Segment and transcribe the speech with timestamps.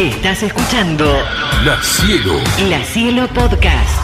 [0.00, 1.04] Estás escuchando
[1.62, 2.32] La Cielo.
[2.70, 4.00] La Cielo Podcast.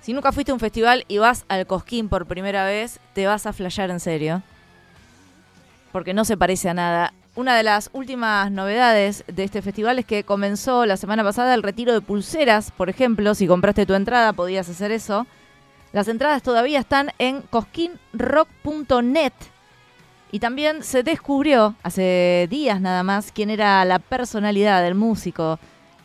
[0.00, 3.44] Si nunca fuiste a un festival y vas al Cosquín por primera vez, te vas
[3.44, 4.42] a flashear en serio.
[5.92, 7.12] Porque no se parece a nada.
[7.34, 11.62] Una de las últimas novedades de este festival es que comenzó la semana pasada el
[11.62, 13.34] retiro de pulseras, por ejemplo.
[13.34, 15.26] Si compraste tu entrada, podías hacer eso.
[15.92, 19.34] Las entradas todavía están en cosquinrock.net.
[20.36, 25.58] Y también se descubrió hace días nada más quién era la personalidad del músico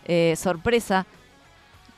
[0.06, 1.06] eh, sorpresa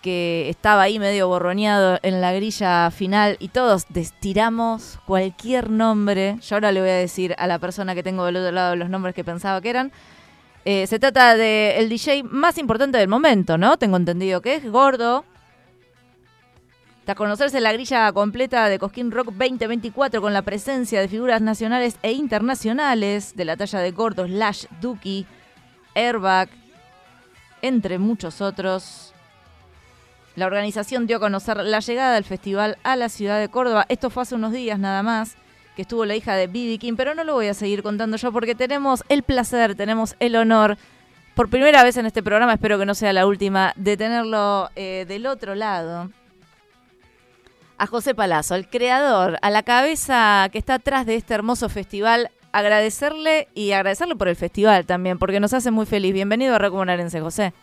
[0.01, 6.39] que estaba ahí medio borroneado en la grilla final y todos destiramos cualquier nombre.
[6.41, 8.89] Yo ahora le voy a decir a la persona que tengo del otro lado los
[8.89, 9.91] nombres que pensaba que eran.
[10.65, 13.77] Eh, se trata del DJ más importante del momento, ¿no?
[13.77, 15.23] Tengo entendido que es Gordo.
[17.05, 21.97] Tras conocerse la grilla completa de Cosquín Rock 2024 con la presencia de figuras nacionales
[22.01, 25.25] e internacionales de la talla de Gordo, Slash, Duki,
[25.95, 26.47] Airbag,
[27.61, 29.13] entre muchos otros.
[30.37, 33.85] La organización dio a conocer la llegada del festival a la ciudad de Córdoba.
[33.89, 35.35] Esto fue hace unos días nada más,
[35.75, 38.31] que estuvo la hija de Bibi King, pero no lo voy a seguir contando yo
[38.31, 40.77] porque tenemos el placer, tenemos el honor,
[41.35, 45.03] por primera vez en este programa, espero que no sea la última, de tenerlo eh,
[45.05, 46.09] del otro lado
[47.77, 52.29] a José Palazzo, el creador, a la cabeza que está atrás de este hermoso festival.
[52.51, 56.13] Agradecerle y agradecerle por el festival también, porque nos hace muy feliz.
[56.13, 57.53] Bienvenido a Recomunarense, José.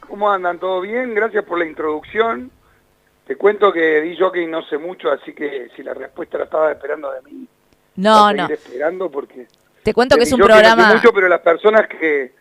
[0.00, 0.58] ¿Cómo andan?
[0.58, 1.14] ¿Todo bien?
[1.14, 2.50] Gracias por la introducción.
[3.26, 6.70] Te cuento que di que no sé mucho, así que si la respuesta la estaba
[6.70, 7.48] esperando de mí.
[7.96, 8.46] No, no.
[8.46, 9.46] esperando porque...
[9.82, 10.82] Te cuento que es un programa...
[10.82, 12.32] No sé mucho, pero las personas que...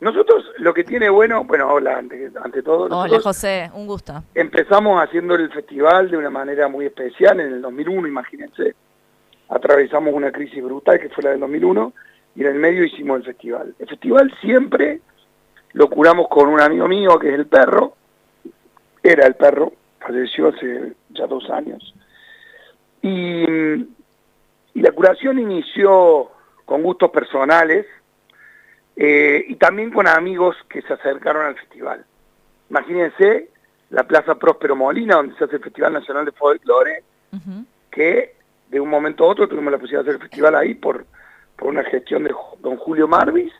[0.00, 2.84] Nosotros lo que tiene bueno, bueno, hola ante, ante todo.
[2.84, 4.14] Hola José, un gusto.
[4.34, 8.74] Empezamos haciendo el festival de una manera muy especial en el 2001, imagínense.
[9.50, 11.92] Atravesamos una crisis brutal que fue la del 2001
[12.34, 13.74] y en el medio hicimos el festival.
[13.78, 15.00] El festival siempre
[15.72, 17.94] lo curamos con un amigo mío que es el perro,
[19.02, 21.94] era el perro, falleció hace ya dos años.
[23.02, 26.30] Y, y la curación inició
[26.64, 27.84] con gustos personales,
[28.96, 32.04] eh, y también con amigos que se acercaron al festival.
[32.68, 33.48] Imagínense
[33.90, 37.02] la Plaza Próspero Molina, donde se hace el Festival Nacional de Folklore,
[37.90, 38.34] que
[38.68, 41.04] de un momento a otro tuvimos la posibilidad de hacer el festival ahí por,
[41.56, 43.52] por una gestión de don Julio Marvis,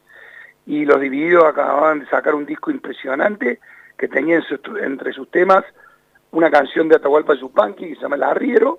[0.67, 3.59] y los divididos acababan de sacar un disco impresionante
[3.99, 4.41] que tenía
[4.83, 5.65] entre sus temas
[6.33, 8.79] una canción de Atahualpa Yupanqui que se llama El Arriero.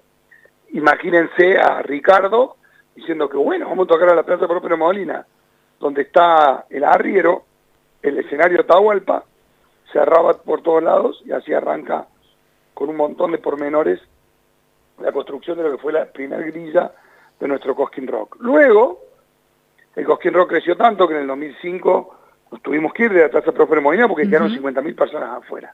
[0.69, 2.55] Imagínense a Ricardo
[2.95, 5.25] diciendo que bueno, vamos a tocar a la Plaza Próspero Molina
[5.81, 7.43] donde está el arriero,
[8.01, 9.25] el escenario Tahualpa,
[9.91, 12.07] cerraba por todos lados y así arranca
[12.73, 13.99] con un montón de pormenores
[14.99, 16.91] la construcción de lo que fue la primera grilla
[17.39, 18.37] de nuestro Cosquín Rock.
[18.39, 18.99] Luego,
[19.95, 22.15] el Cosquín Rock creció tanto que en el 2005
[22.51, 25.73] nos tuvimos que ir de la Plaza Próspero Molina porque quedaron 50.000 personas afuera.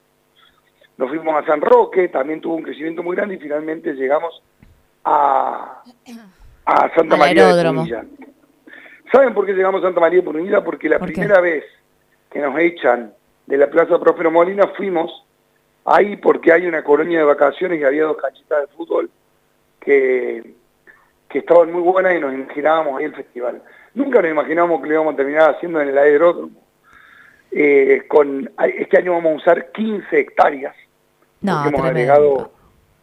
[0.98, 4.42] Nos fuimos a San Roque, también tuvo un crecimiento muy grande y finalmente llegamos
[5.04, 5.84] a,
[6.66, 8.06] a Santa María de Punilla.
[9.12, 10.64] ¿Saben por qué llegamos a Santa María de Punilla?
[10.64, 11.64] Porque la primera vez
[12.30, 13.14] que nos echan
[13.46, 15.26] de la Plaza Próspero Molina fuimos
[15.86, 19.10] ahí porque hay una colonia de vacaciones y había dos canchitas de fútbol
[19.80, 20.54] que,
[21.30, 23.62] que estaban muy buenas y nos imaginábamos ahí el festival.
[23.94, 26.62] Nunca nos imaginábamos que lo íbamos a terminar haciendo en el aeródromo.
[27.52, 30.76] Eh, con, este año vamos a usar 15 hectáreas.
[31.42, 32.52] No, hemos agregado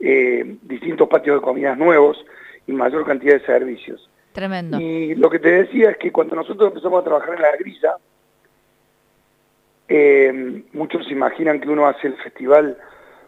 [0.00, 2.22] eh, distintos patios de comidas nuevos
[2.66, 4.10] y mayor cantidad de servicios.
[4.34, 4.80] Tremendo.
[4.80, 7.94] Y lo que te decía es que cuando nosotros empezamos a trabajar en la grilla,
[9.86, 12.76] eh, muchos se imaginan que uno hace el festival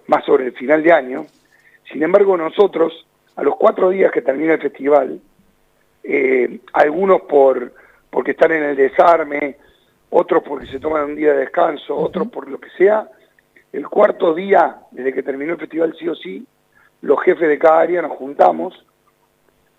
[0.09, 1.27] más sobre el final de año.
[1.93, 3.06] Sin embargo, nosotros,
[3.37, 5.21] a los cuatro días que termina el festival,
[6.03, 7.73] eh, algunos por
[8.11, 9.59] porque están en el desarme,
[10.11, 13.09] otros porque se toman un día de descanso, otros por lo que sea,
[13.73, 16.44] el cuarto día, desde que terminó el festival sí o sí,
[17.03, 18.86] los jefes de cada área nos juntamos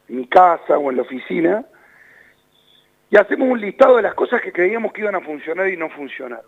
[0.09, 1.65] en mi casa o en la oficina,
[3.09, 5.89] y hacemos un listado de las cosas que creíamos que iban a funcionar y no
[5.89, 6.45] funcionaron.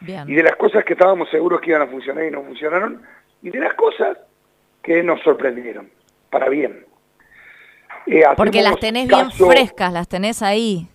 [0.00, 3.02] Y de las cosas que estábamos seguros que iban a funcionar y no funcionaron,
[3.42, 4.16] y de las cosas
[4.82, 5.90] que nos sorprendieron,
[6.30, 6.86] para bien.
[8.06, 10.88] Eh, Porque las tenés bien frescas, las tenés ahí.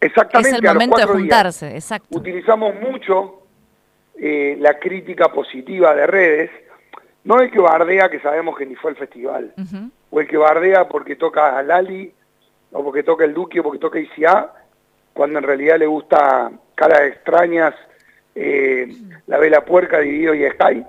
[0.00, 0.56] Exactamente.
[0.56, 2.18] Es el momento de juntarse, exacto.
[2.18, 3.42] Utilizamos mucho
[4.18, 6.50] eh, la crítica positiva de redes,
[7.28, 9.52] no el que bardea que sabemos que ni fue el festival,
[10.10, 12.10] o el que bardea porque toca a Lali,
[12.72, 14.54] o porque toca el Duque, o porque toca ICA,
[15.12, 17.74] cuando en realidad le gusta caras extrañas,
[18.34, 18.90] eh,
[19.26, 20.82] la vela puerca, dividido y Sky,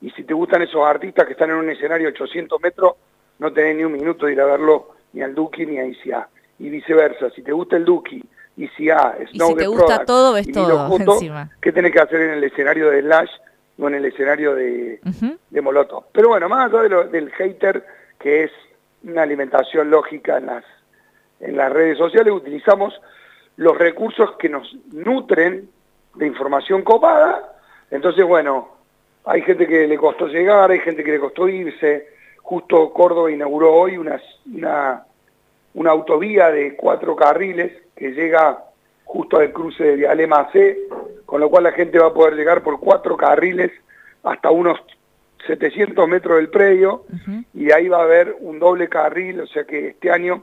[0.00, 2.94] y si te gustan esos artistas que están en un escenario 800 metros,
[3.38, 6.28] no tenés ni un minuto de ir a verlo ni al Duque ni a ICA,
[6.58, 8.20] y viceversa, si te gusta el Duque
[8.56, 11.48] ICA, Y Snow si the te gusta Product todo, ves y todo Junto, encima.
[11.60, 13.30] ¿qué tenés que hacer en el escenario de Slash
[13.78, 15.00] o en el escenario de,
[15.50, 16.04] de Molotov?
[16.12, 17.84] Pero bueno, más allá de lo- del hater,
[18.18, 18.50] que es
[19.04, 20.64] una alimentación lógica en las,
[21.40, 22.98] en las redes sociales, utilizamos
[23.56, 25.68] los recursos que nos nutren
[26.14, 27.54] de información copada.
[27.90, 28.68] Entonces, bueno,
[29.24, 32.08] hay gente que le costó llegar, hay gente que le costó irse.
[32.42, 34.20] Justo Córdoba inauguró hoy una,
[34.54, 35.04] una,
[35.74, 38.62] una autovía de cuatro carriles que llega
[39.06, 40.76] justo al cruce de Vialema C,
[41.24, 43.72] con lo cual la gente va a poder llegar por cuatro carriles
[44.22, 44.78] hasta unos
[45.46, 47.04] 700 metros del predio
[47.54, 50.42] y de ahí va a haber un doble carril, o sea que este año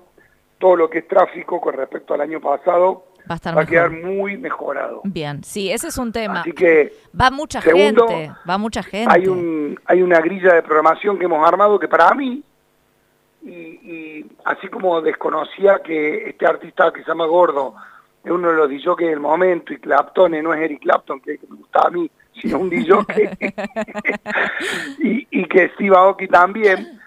[0.57, 3.63] todo lo que es tráfico con respecto al año pasado Va a estar va a
[3.65, 3.69] mejor.
[3.71, 5.01] quedar muy mejorado.
[5.05, 6.41] Bien, sí, ese es un tema.
[6.41, 9.13] Así que Va mucha Segundo, gente, va mucha gente.
[9.13, 12.43] hay un hay una grilla de programación que hemos armado que para mí
[13.43, 17.75] y, y así como desconocía que este artista que se llama Gordo
[18.23, 21.47] es uno de los DJs del momento y Clapton no es Eric Clapton que, que
[21.47, 22.09] me gustaba a mí
[22.39, 22.93] sino un DJ
[24.99, 26.99] y, y que Steve Aoki también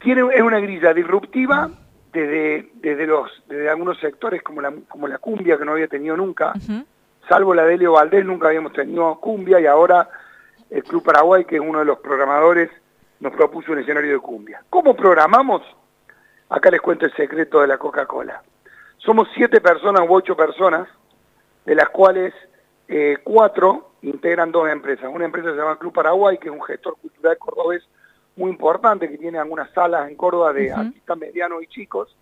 [0.00, 1.70] tiene es una grilla disruptiva
[2.12, 6.16] desde desde los desde algunos sectores como la como la cumbia que no había tenido
[6.16, 6.52] nunca
[7.28, 10.08] salvo la de Elio Valdés, nunca habíamos tenido cumbia y ahora
[10.70, 12.70] el Club Paraguay, que es uno de los programadores,
[13.20, 14.62] nos propuso un escenario de cumbia.
[14.70, 15.62] ¿Cómo programamos?
[16.48, 18.42] Acá les cuento el secreto de la Coca-Cola.
[19.04, 20.88] Somos siete personas u ocho personas,
[21.66, 22.32] de las cuales
[22.88, 25.10] eh, cuatro integran dos empresas.
[25.12, 27.82] Una empresa se llama Club Paraguay, que es un gestor cultural cordobés
[28.36, 32.16] muy importante, que tiene algunas salas en Córdoba de artistas medianos y chicos,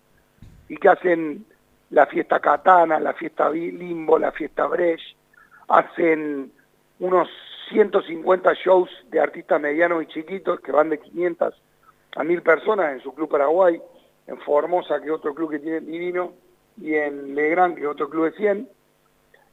[0.67, 1.45] y que hacen
[1.89, 5.15] la fiesta Katana, la fiesta Limbo, la fiesta Brecht,
[5.69, 6.51] hacen
[6.99, 7.29] unos
[7.69, 11.61] 150 shows de artistas medianos y chiquitos que van de 500
[12.17, 13.81] a 1000 personas en su club Paraguay,
[14.27, 16.33] en Formosa, que es otro club que tiene divino,
[16.77, 18.69] y en Legrand, que es otro club de 100,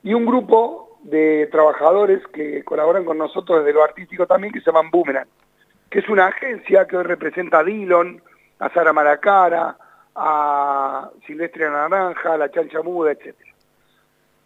[0.03, 4.67] y un grupo de trabajadores que colaboran con nosotros desde lo artístico también, que se
[4.67, 5.29] llaman Boomerang,
[5.89, 8.23] que es una agencia que hoy representa a Dillon,
[8.59, 9.77] a Sara Maracara,
[10.15, 13.35] a Silvestre Naranja, a La Chancha Muda, etc.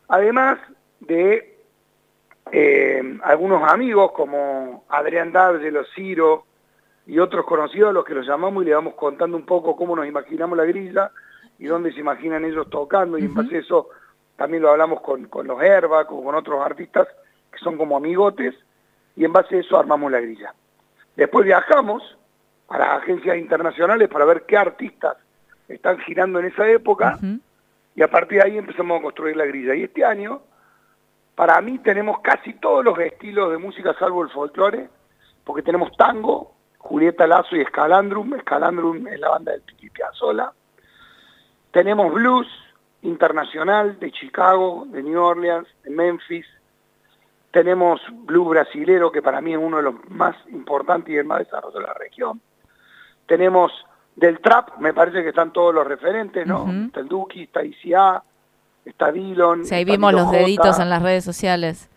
[0.09, 0.59] Además
[1.01, 1.59] de
[2.53, 6.45] eh, algunos amigos como Adrián D'Argelo, Ciro
[7.07, 10.07] y otros conocidos los que los llamamos y le vamos contando un poco cómo nos
[10.07, 11.11] imaginamos la grilla
[11.59, 13.19] y dónde se imaginan ellos tocando.
[13.19, 13.89] Y en base a eso
[14.37, 17.09] también lo hablamos con, con los Herba, con, con otros artistas
[17.53, 18.55] que son como amigotes
[19.17, 20.55] y en base a eso armamos la grilla.
[21.17, 22.03] Después viajamos
[22.69, 25.17] a las agencias internacionales para ver qué artistas
[25.69, 27.19] están girando en esa época
[27.95, 29.75] y a partir de ahí empezamos a construir la grilla.
[29.75, 30.43] Y este año,
[31.35, 34.89] para mí tenemos casi todos los estilos de música salvo el folclore,
[35.45, 40.53] porque tenemos tango, Julieta Lazo y Escalandrum, Escalandrum es la banda del Piqui Piazzolla,
[41.75, 42.47] tenemos blues
[43.03, 46.47] internacional de Chicago, de New Orleans, de Memphis,
[47.51, 51.41] tenemos blues brasilero, que para mí es uno de los más importantes y el más
[51.41, 52.41] desarrollado de la región,
[53.27, 53.71] tenemos
[54.17, 56.63] del trap, me parece que están todos los referentes, ¿no?
[56.63, 56.71] Ujú.
[56.87, 58.23] Está el Duki, está ICA,
[58.85, 59.65] está Dillon.
[59.65, 60.37] Sí, ahí vimos los J.
[60.39, 61.91] deditos en las redes sociales.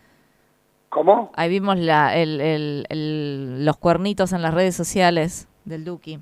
[0.90, 1.32] ¿Cómo?
[1.36, 6.20] Ahí vimos la, el, el- el- los cuernitos en las redes sociales del Duki.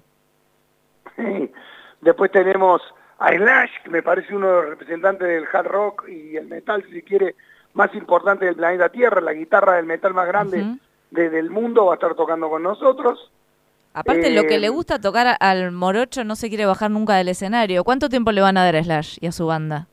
[2.02, 2.82] Después tenemos
[3.28, 6.84] a Slash, que me parece uno de los representantes del hard rock y el metal,
[6.92, 7.36] si quiere,
[7.74, 10.78] más importante del planeta Tierra, la guitarra del metal más grande
[11.12, 13.32] de- del mundo, va a estar tocando con nosotros.
[13.94, 17.30] Aparte, lo que Eh, le gusta tocar al morocho no se quiere bajar nunca del
[17.30, 17.84] escenario.
[17.84, 19.88] ¿Cuánto tiempo le van a dar a Slash y a su banda?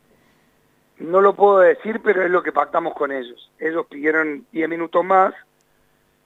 [0.99, 3.51] No lo puedo decir, pero es lo que pactamos con ellos.
[3.59, 5.33] Ellos pidieron 10 minutos más,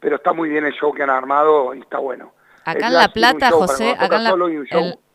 [0.01, 2.33] pero está muy bien el show que han armado y está bueno.
[2.65, 4.49] Acá en La Plata, José, acá en la, solo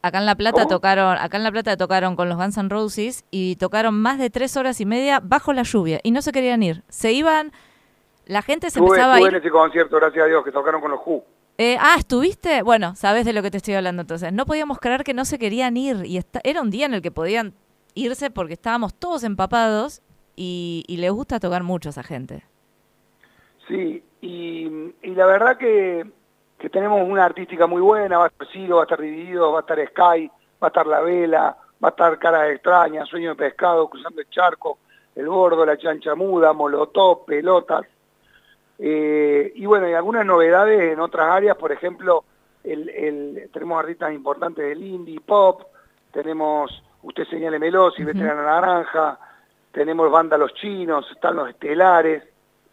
[0.02, 0.68] acá en La Plata ¿Cómo?
[0.70, 4.30] tocaron, acá en La Plata tocaron con los Guns N' Roses y tocaron más de
[4.30, 6.84] tres horas y media bajo la lluvia y no se querían ir.
[6.90, 7.52] Se iban,
[8.26, 9.42] la gente se Estuve, empezaba a estuve en ir.
[9.42, 11.24] ese concierto, gracias a Dios, que tocaron con los Who.
[11.58, 12.64] Eh, ah, ¿estuviste?
[12.64, 14.34] Bueno, sabes de lo que te estoy hablando entonces.
[14.34, 17.02] No podíamos creer que no se querían ir y esta- era un día en el
[17.02, 17.54] que podían
[17.94, 20.02] irse porque estábamos todos empapados
[20.36, 22.44] y, y les gusta tocar mucho a esa gente.
[23.68, 24.66] Sí, y,
[25.04, 26.06] y la verdad que,
[26.62, 29.58] que tenemos una artística muy buena, va a estar Ciro, va a estar Dividido, va
[29.60, 30.28] a estar Sky,
[30.62, 34.30] va a estar La Vela, va a estar Caras Extrañas, Sueño de Pescado, Cruzando el
[34.30, 34.78] Charco,
[35.16, 37.88] El Gordo, La Chancha Muda, Molotov, Pelotas,
[38.80, 42.24] eh, y bueno, y algunas novedades en otras áreas, por ejemplo,
[42.64, 45.64] el, el- tenemos artistas importantes del indie, pop,
[46.12, 48.36] tenemos Usted Señálemelo, Silvestre Ujú.
[48.36, 49.20] la Naranja,
[49.72, 52.24] tenemos banda Los Chinos, están los Estelares,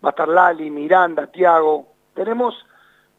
[0.04, 2.54] va a estar Lali, Miranda, Tiago, tenemos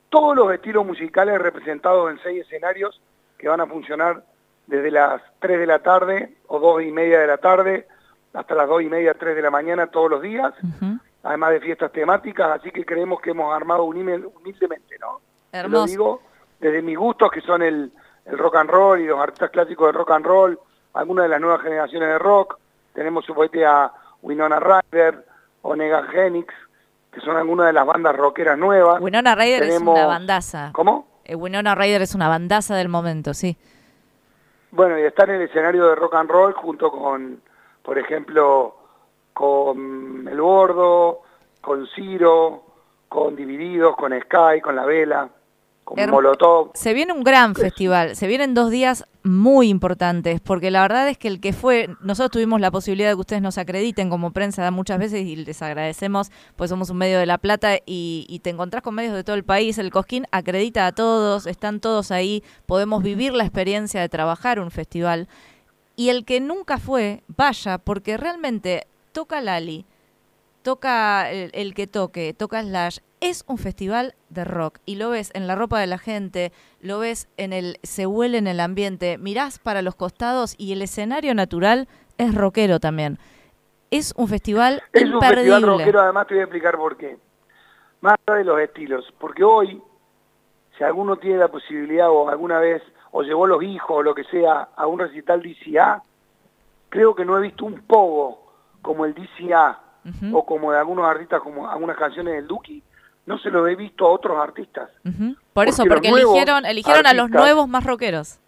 [0.10, 3.02] todos los estilos musicales representados en seis escenarios
[3.38, 4.24] que van a funcionar
[4.68, 7.88] desde las 3 de la tarde o 2 y media de la tarde
[8.34, 10.54] hasta las dos y media, tres de la mañana todos los días,
[11.24, 15.20] además de fiestas temáticas, así que creemos que hemos armado humildemente, ¿no?
[15.52, 15.82] Hermoso.
[15.82, 16.22] Lo digo
[16.60, 17.92] desde mis gustos, que son el,
[18.26, 20.60] el rock and roll y los artistas clásicos de rock and roll,
[20.94, 22.60] algunas de las nuevas generaciones de rock,
[22.94, 25.26] tenemos suponete a Winona Ryder,
[25.62, 26.54] Onega Genix,
[27.12, 29.02] que son algunas de las bandas rockeras nuevas.
[29.02, 30.72] Winona Ryder es una bandaza.
[30.74, 31.08] ¿Cómo?
[31.26, 33.58] Eh, Winona Ryder es una bandaza del momento, sí.
[34.72, 37.42] Bueno, y está en el escenario de rock and roll junto con,
[37.82, 38.76] por ejemplo,
[39.34, 41.22] con El Bordo,
[41.62, 42.64] con Ciro,
[43.08, 45.30] con Divididos, con Sky, con La Vela
[45.96, 46.72] Molotov.
[46.74, 51.18] Se viene un gran festival, se vienen dos días muy importantes, porque la verdad es
[51.18, 54.70] que el que fue, nosotros tuvimos la posibilidad de que ustedes nos acrediten como prensa
[54.72, 58.82] muchas veces y les agradecemos, pues somos un medio de La Plata y, te encontrás
[58.82, 63.04] con medios de todo el país, el Cosquín acredita a todos, están todos ahí, podemos
[63.04, 65.28] vivir la experiencia de trabajar un festival.
[65.96, 69.86] Y el que nunca fue, vaya, porque realmente toca Lali,
[70.62, 75.48] toca el, que toque, toca Slash, es un festival de rock y lo ves en
[75.48, 76.52] la ropa de la gente,
[76.82, 80.82] lo ves en el, se huele en el ambiente, mirás para los costados y el
[80.82, 81.88] escenario natural
[82.18, 83.18] es rockero también.
[83.92, 87.18] Es un festival es un festival rockero, además te voy a explicar por qué.
[88.02, 89.82] Más allá de los estilos, porque hoy,
[90.78, 94.24] si alguno tiene la posibilidad o alguna vez, o llevó los hijos o lo que
[94.26, 96.04] sea, a un recital DCA,
[96.90, 98.40] creo que no he visto un pogo
[98.82, 99.89] como el DCA,
[100.34, 102.82] o como de algunos artistas, como algunas canciones del Duki,
[103.26, 104.90] no se lo he visto a otros artistas.
[105.54, 108.40] Por eso, porque eligieron, eligieron a los nuevos más rockeros.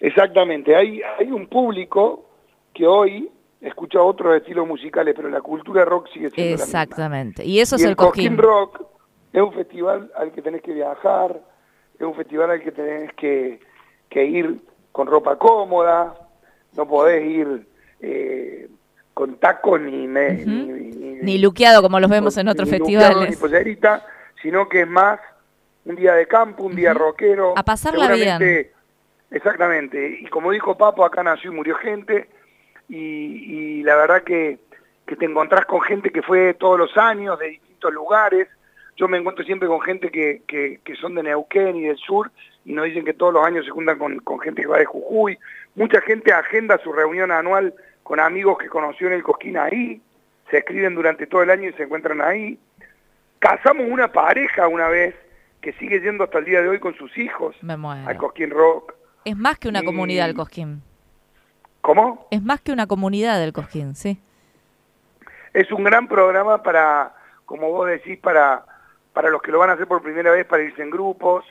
[0.00, 2.24] Exactamente, hay, hay un público
[2.74, 7.76] que hoy escucha otros estilos musicales, pero la cultura rock sigue siendo Exactamente, y eso
[7.76, 8.36] es el, el Cosquín.
[8.36, 8.82] Rock
[9.32, 11.40] es un festival al que tenés que viajar,
[11.94, 13.60] es un festival al que tenés que,
[14.08, 14.60] que ir
[14.90, 16.14] con ropa cómoda,
[16.76, 17.66] no podés ir
[18.00, 18.68] eh,
[19.14, 23.30] con tacos ni, ni, luqueado como los vemos en otros festivales.
[23.30, 24.06] Ni pollerita,
[24.40, 25.20] sino que es más
[25.84, 27.54] un día de campo, un día rockero.
[27.56, 28.70] A pasarla bien.
[29.30, 30.18] Exactamente.
[30.20, 32.28] Y como dijo Papo, acá nació y murió gente.
[32.88, 34.58] Y, la verdad que,
[35.06, 38.48] que te encontrás con gente que fue todos los años, de distintos lugares.
[38.96, 42.30] Yo me encuentro siempre con gente que, que, que, son de Neuquén y del sur
[42.64, 44.84] y nos dicen que todos los años se juntan con, con gente que va de
[44.84, 45.38] Jujuy.
[45.74, 50.00] Mucha gente agenda su reunión anual con amigos que conoció en el Cosquín ahí,
[50.50, 52.58] se escriben durante todo el año y se encuentran ahí.
[53.38, 55.14] Casamos una pareja una vez
[55.60, 58.94] que sigue yendo hasta el día de hoy con sus hijos al Cosquín Rock.
[59.24, 60.82] Es más que una comunidad el Cosquín.
[61.80, 62.26] ¿Cómo?
[62.30, 64.20] Es más que una comunidad del Cosquín, sí.
[65.52, 68.64] Es un gran programa para, como vos decís, para,
[69.12, 71.44] para los que lo van a hacer por primera vez, para irse en grupos,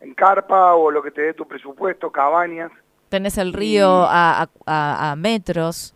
[0.00, 2.70] en carpa o lo que te dé tu presupuesto, cabañas.
[3.08, 5.94] Tenés el río a, metros.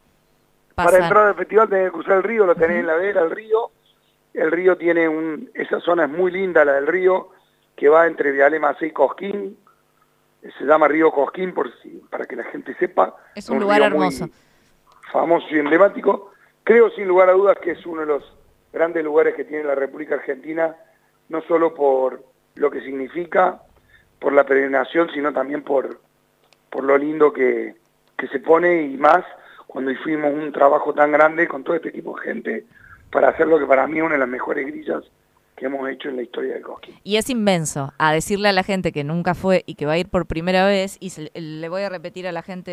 [0.75, 3.31] Para entrar al festival tenés que cruzar el río, lo tenés en la vera, el
[3.31, 3.71] río.
[4.35, 5.51] El río tiene un...
[5.55, 7.31] Esa zona es muy linda, la del río,
[7.75, 9.59] que va entre Vialema y Cosquín.
[10.59, 13.17] Se llama Río Cosquín, por si, para que la gente sepa.
[13.35, 14.29] Es un, lugar hermoso.
[15.11, 16.31] Famoso y emblemático.
[16.63, 18.39] Creo sin lugar a dudas que es uno de los
[18.73, 20.77] grandes lugares que tiene la República Argentina,
[21.29, 22.23] no solo por
[22.55, 23.63] lo que significa,
[24.19, 26.01] por la peregrinación, sino también por,
[26.71, 27.75] por lo lindo que,
[28.17, 29.25] que se pone y más
[29.67, 32.65] cuando hicimos un trabajo tan grande con todo este equipo de gente
[33.11, 35.05] para hacer lo que para mí es una de las mejores grillas
[35.59, 36.95] que hemos hecho en la historia del Cosquín.
[37.03, 39.99] Y es inmenso, a decirle a la gente que nunca fue y que va a
[39.99, 42.71] ir por primera vez, y le voy a repetir a la gente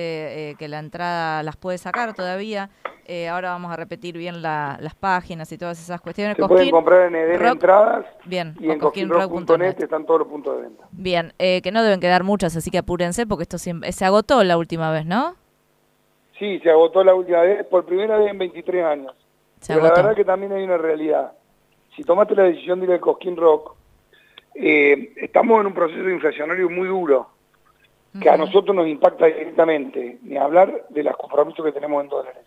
[0.52, 2.70] eh, que la entrada las puede sacar todavía,
[3.08, 6.38] eh, ahora vamos a repetir bien las páginas y todas esas cuestiones.
[6.38, 10.64] Se pueden comprar en Eden Entradas bien, y en cosquinrock.net están todos los puntos de
[10.64, 10.88] venta.
[10.92, 14.44] Bien, eh, que no deben quedar muchas, así que apúrense porque esto siempre, se agotó
[14.44, 15.36] la última vez, ¿no?
[16.38, 19.16] Sí, se agotó la última vez, por primera vez en 23 años.
[19.66, 21.32] Pero la verdad que también hay una realidad
[21.96, 23.76] si tomaste la decisión de ir al Cosquín Rock,
[24.54, 27.30] eh, estamos en un proceso inflacionario muy duro,
[28.20, 32.44] que a nosotros nos impacta directamente, ni hablar de los compromisos que tenemos en dólares.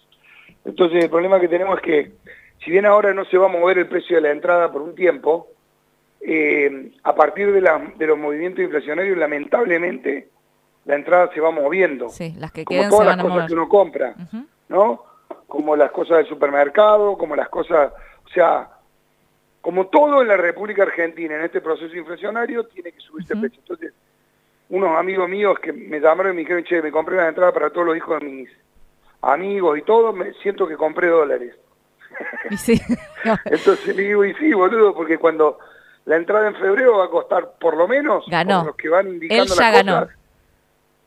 [0.64, 2.12] Entonces el problema que tenemos es que,
[2.64, 4.94] si bien ahora no se va a mover el precio de la entrada por un
[4.94, 5.48] tiempo,
[6.20, 10.30] eh, a partir de, los movimientos inflacionarios, lamentablemente,
[10.86, 12.08] la entrada se va moviendo.
[12.08, 14.14] Sí, las que como todas las cosas que uno compra,
[14.68, 15.04] ¿no?
[15.46, 17.92] Como las cosas del supermercado, como las cosas,
[18.24, 18.70] o sea,
[19.60, 23.58] como todo en la República Argentina, en este proceso inflacionario, tiene que subirse el precio.
[23.60, 23.92] Entonces,
[24.70, 27.70] unos amigos míos que me llamaron y me dijeron, che, me compré una entrada para
[27.70, 28.48] todos los hijos de mis
[29.22, 31.54] amigos y todo, me siento que compré dólares.
[32.50, 32.80] Y sí.
[33.44, 35.58] Entonces le digo, y sí, boludo, porque cuando
[36.04, 38.64] la entrada en febrero va a costar por lo menos, ganó.
[38.64, 40.08] los que van indicando Él ya las ganó.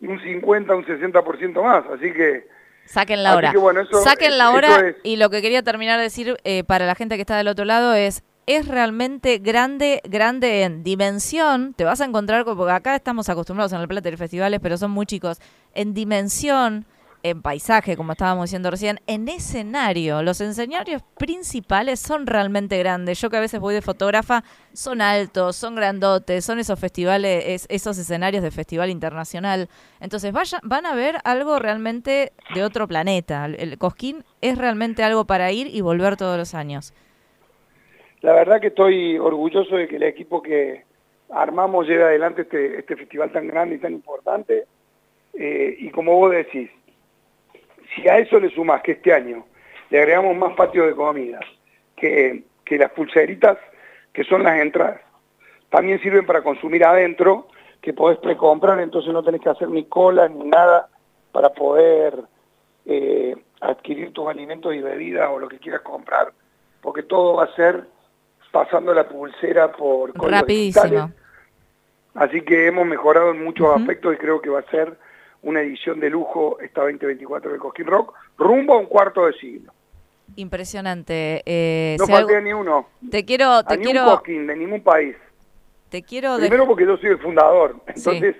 [0.01, 2.47] un 50, un 60% más, así que
[2.85, 3.53] Saquen la hora.
[3.53, 6.95] bueno, Saquen la hora es- y lo que quería terminar de decir eh, para la
[6.95, 8.23] gente que está del otro lado es,
[8.55, 11.73] es realmente grande, grande en dimensión.
[11.73, 14.77] Te vas a encontrar, con- porque acá estamos acostumbrados en el Plata de festivales, pero
[14.77, 15.39] son muy chicos.
[15.73, 16.85] En dimensión,
[17.23, 20.23] en paisaje, como estábamos diciendo recién, en escenario.
[20.23, 23.21] Los escenarios principales son realmente grandes.
[23.21, 24.43] Yo que a veces voy de fotógrafa,
[24.73, 29.69] son altos, son grandotes, son esos festivales, es- esos escenarios de festival internacional.
[29.99, 33.45] Entonces vaya, van a ver algo realmente de otro planeta.
[33.45, 36.91] El, el Cosquín es realmente algo para ir y volver todos los años.
[38.21, 40.83] La verdad que estoy orgulloso de que el equipo que
[41.31, 44.65] armamos lleve adelante este, este festival tan grande y tan importante.
[45.33, 46.69] Eh, y como vos decís,
[47.95, 49.45] si a eso le sumás que este año
[49.89, 51.39] le agregamos más patios de comida,
[51.95, 53.57] que, que las pulseritas,
[54.13, 55.01] que son las entradas,
[55.69, 57.47] también sirven para consumir adentro,
[57.81, 60.89] que podés precomprar, entonces no tenés que hacer ni cola ni nada
[61.31, 62.19] para poder
[62.85, 66.33] eh, adquirir tus alimentos y bebidas o lo que quieras comprar,
[66.81, 67.85] porque todo va a ser
[68.51, 70.83] pasando la pulsera por códigos Rapidísimo.
[70.85, 71.15] digitales.
[72.13, 74.97] Así que hemos mejorado en muchos aspectos y creo que va a ser
[75.43, 79.71] una edición de lujo esta 2024 del Cosquín Rock, rumbo a un cuarto de siglo.
[80.35, 81.41] Impresionante.
[81.45, 84.55] Eh, No falté algo- ni uno, te quiero, a te ni quiero, un Cosquín de
[84.55, 85.15] ningún país.
[85.89, 88.35] te quiero de- Primero porque yo soy el fundador, entonces,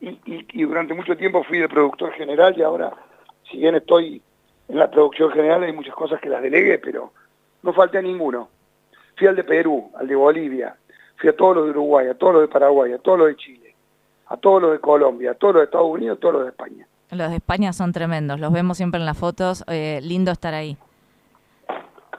[0.00, 2.92] y, y- y durante mucho tiempo fui de productor general y ahora,
[3.50, 4.22] si bien estoy
[4.68, 7.12] en la producción general, hay muchas cosas que las delegué, pero
[7.62, 8.48] no falté a ninguno.
[9.18, 10.76] Fui al de Perú, al de Bolivia,
[11.16, 13.36] fui a todos los de Uruguay, a todos los de Paraguay, a todos los de
[13.36, 13.74] Chile,
[14.28, 16.48] a todos los de Colombia, a todos los de Estados Unidos, a todos los de
[16.50, 16.86] España.
[17.10, 20.76] Los de España son tremendos, los vemos siempre en las fotos, eh, lindo estar ahí.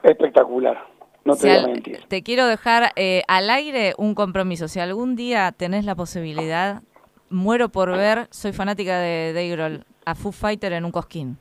[0.02, 0.84] Espectacular,
[1.24, 2.04] no te Si voy a mentir.
[2.08, 4.68] te quiero dejar eh, al aire un compromiso.
[4.68, 6.82] Si algún día tenés la posibilidad,
[7.28, 11.38] muero por ver, soy fanática de Dave Grohl, a Foo Fighter en un cosquín.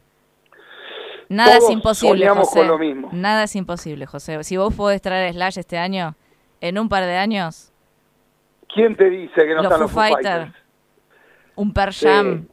[1.30, 2.60] Nada Todos es imposible, José.
[2.60, 3.10] con lo mismo.
[3.14, 4.44] Nada es imposible, José.
[4.44, 6.16] Si vos podés traer Slash este año,
[6.62, 7.72] en un par de años,
[8.74, 10.64] ¿Quién te dice que no los están Foo los Foo Fighter, Fighters?
[11.56, 12.06] un Per Sí.
[12.06, 12.48] Jam.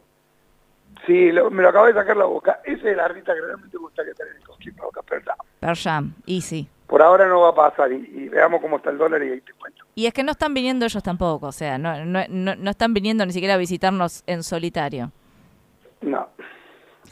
[1.05, 2.59] Sí, lo- me lo acabo de sacar la boca.
[2.65, 5.35] Esa es la rita que realmente me gustaría tener en el Cosquín Rock, ¿verdad?
[5.59, 6.67] Per Jam, easy.
[6.87, 9.41] Por ahora no va a pasar y, y veamos cómo está el dólar y ahí
[9.41, 9.85] te cuento.
[9.95, 12.93] Y es que no están viniendo ellos tampoco, o sea, no, no, no, no están
[12.93, 15.11] viniendo ni siquiera a visitarnos en solitario.
[16.01, 16.27] No,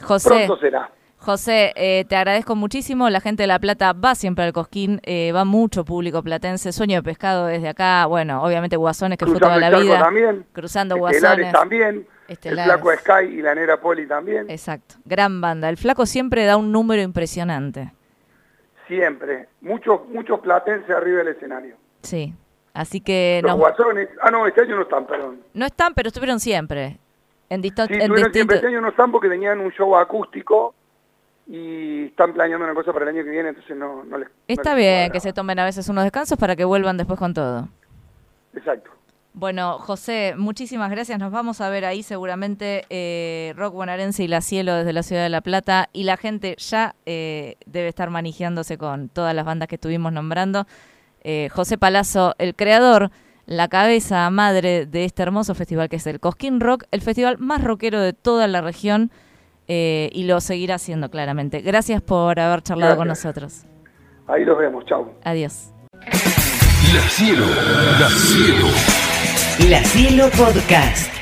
[0.02, 0.90] José, pronto será.
[1.26, 3.10] José, eh, te agradezco muchísimo.
[3.10, 6.70] La gente de La Plata va siempre al Cosquín, eh, va mucho público platense.
[6.72, 8.06] Sueño de pescado desde acá.
[8.06, 9.98] Bueno, obviamente Guasones, que fue Cruzando toda el la vida.
[10.04, 10.46] también.
[10.52, 11.50] Cruzando Guasones.
[11.52, 12.06] también.
[12.28, 12.72] Estelares.
[12.72, 14.48] El flaco Sky y la negra Poli también.
[14.48, 14.94] Exacto.
[15.04, 15.68] Gran banda.
[15.68, 17.92] El flaco siempre da un número impresionante.
[18.86, 19.48] Siempre.
[19.62, 21.74] Muchos muchos platenses arriba del escenario.
[22.02, 22.34] Sí.
[22.72, 24.08] Así que Los guasones.
[24.22, 25.40] Ah, no, este año no están, perdón.
[25.54, 26.98] no están, pero estuvieron siempre.
[27.48, 28.56] En, Sí, en siempre.
[28.56, 30.72] Este año no están porque tenían un show acústico
[31.46, 34.28] y están planeando una cosa para el año que viene, entonces no, no les.
[34.28, 37.18] no Está les bien que se tomen a veces unos descansos para que vuelvan después
[37.18, 37.68] con todo.
[38.54, 38.90] Exacto.
[39.38, 41.18] Bueno, José, muchísimas gracias.
[41.18, 45.22] Nos vamos a ver ahí seguramente eh, Rock Bonaerense y La Cielo desde la Ciudad
[45.22, 45.90] de La Plata.
[45.92, 50.66] Y la gente ya eh, debe estar manijeándose con todas las bandas que estuvimos nombrando.
[51.22, 53.10] Eh, José Palazzo, el creador,
[53.44, 57.62] la cabeza madre de este hermoso festival que es el Cosquín Rock, el festival más
[57.62, 59.10] rockero de toda la región.
[59.68, 61.60] Eh, y lo seguirá haciendo claramente.
[61.60, 63.64] Gracias por haber charlado con nosotros.
[64.26, 64.84] Ahí los vemos.
[64.86, 65.12] Chau.
[65.24, 65.72] Adiós.
[66.94, 67.46] La cielo,
[67.98, 68.66] la cielo.
[69.68, 71.15] La Cielo Podcast.